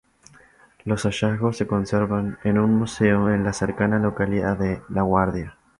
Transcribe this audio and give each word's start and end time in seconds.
Los 0.83 1.03
hallazgos 1.05 1.57
se 1.57 1.67
conservan 1.67 2.39
en 2.43 2.57
un 2.57 2.73
museo 2.73 3.29
en 3.29 3.43
la 3.43 3.53
cercana 3.53 3.99
localidad 3.99 4.57
de 4.57 4.81
Laguardia. 4.89 5.59